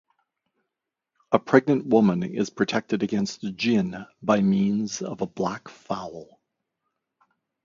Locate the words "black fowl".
5.27-6.39